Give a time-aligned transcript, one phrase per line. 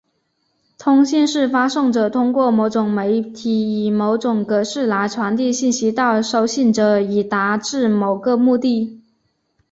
[0.79, 8.99] 通信是发送者通过某种媒体以某种格式来传递信息到收信者以达致某个目的。